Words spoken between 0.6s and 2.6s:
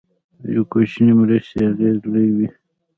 کوچنۍ مرستې اغېز لوی وي.